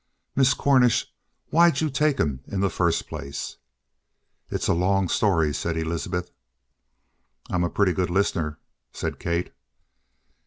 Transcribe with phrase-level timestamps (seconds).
[0.35, 1.13] "Miss Cornish,
[1.51, 3.57] why'd you take him in in the first place?"
[4.49, 6.31] "It's a long story," said Elizabeth.
[7.51, 8.57] "I'm a pretty good listener,"
[8.91, 9.53] said Kate.